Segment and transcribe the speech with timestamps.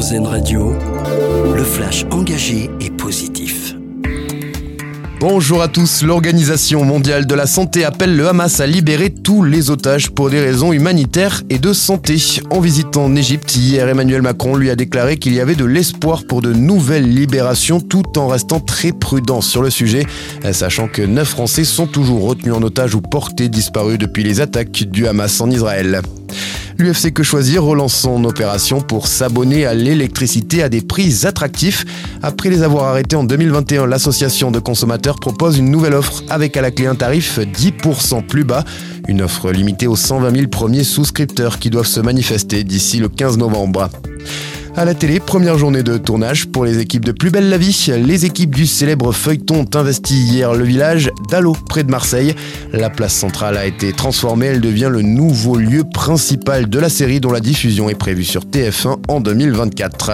[0.00, 0.72] Radio,
[1.54, 3.74] le flash engagé et positif.
[5.20, 9.68] Bonjour à tous, l'Organisation mondiale de la santé appelle le Hamas à libérer tous les
[9.68, 12.16] otages pour des raisons humanitaires et de santé.
[12.48, 16.40] En visitant en hier, Emmanuel Macron lui a déclaré qu'il y avait de l'espoir pour
[16.40, 20.06] de nouvelles libérations tout en restant très prudent sur le sujet,
[20.52, 24.84] sachant que neuf Français sont toujours retenus en otage ou portés disparus depuis les attaques
[24.84, 26.00] du Hamas en Israël.
[26.80, 31.84] L'UFC Que Choisir relance son opération pour s'abonner à l'électricité à des prix attractifs.
[32.22, 36.62] Après les avoir arrêtés en 2021, l'association de consommateurs propose une nouvelle offre avec à
[36.62, 38.64] la clé un tarif 10% plus bas.
[39.08, 43.36] Une offre limitée aux 120 000 premiers souscripteurs qui doivent se manifester d'ici le 15
[43.36, 43.90] novembre.
[44.76, 47.90] À la télé, première journée de tournage pour les équipes de Plus belle la vie.
[47.98, 52.34] Les équipes du célèbre feuilleton ont investi hier le village d'Allo, près de Marseille.
[52.72, 57.20] La place centrale a été transformée, elle devient le nouveau lieu principal de la série
[57.20, 60.12] dont la diffusion est prévue sur TF1 en 2024.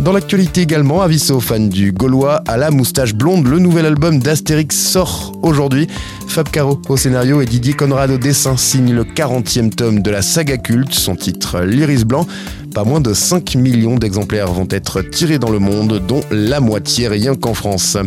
[0.00, 4.18] Dans l'actualité également, avis aux fans du Gaulois à la moustache blonde, le nouvel album
[4.18, 5.86] d'Astérix sort aujourd'hui.
[6.26, 10.22] Fab Caro au scénario et Didier Conrad au dessin signent le 40e tome de la
[10.22, 12.26] saga culte, son titre L'Iris Blanc.
[12.74, 17.06] Pas moins de 5 millions d'exemplaires vont être tirés dans le monde, dont la moitié
[17.06, 17.98] rien qu'en France.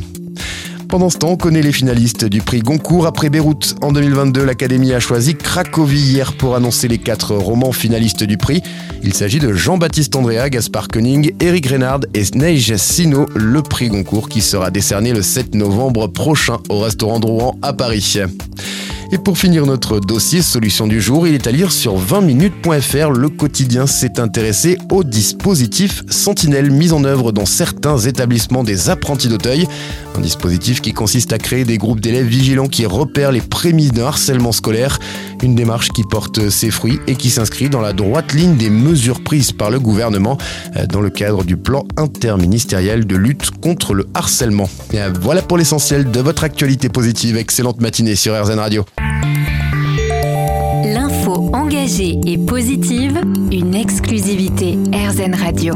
[0.90, 3.06] Pendant ce temps, on connaît les finalistes du prix Goncourt.
[3.06, 8.24] Après Beyrouth en 2022, l'Académie a choisi Cracovie hier pour annoncer les quatre romans finalistes
[8.24, 8.64] du prix.
[9.04, 14.30] Il s'agit de Jean-Baptiste Andrea, Gaspard Koenig, Eric Reynard et Neige Sino, le prix Goncourt
[14.30, 18.20] qui sera décerné le 7 novembre prochain au restaurant Drouan à Paris.
[19.12, 23.12] Et pour finir notre dossier solution du jour, il est à lire sur 20minutes.fr.
[23.12, 29.28] Le quotidien s'est intéressé au dispositif Sentinelle mis en œuvre dans certains établissements des apprentis
[29.28, 29.68] d'Auteuil.
[30.16, 34.06] Un dispositif qui consiste à créer des groupes d'élèves vigilants qui repèrent les prémices d'un
[34.06, 35.00] harcèlement scolaire.
[35.44, 39.24] Une démarche qui porte ses fruits et qui s'inscrit dans la droite ligne des mesures
[39.24, 40.38] prises par le gouvernement
[40.78, 44.70] euh, dans le cadre du plan interministériel de lutte contre le harcèlement.
[44.94, 47.38] Euh, voilà pour l'essentiel de votre actualité positive.
[47.38, 48.86] Excellente matinée sur RZN Radio.
[51.88, 55.76] Et positive, une exclusivité RZN Radio.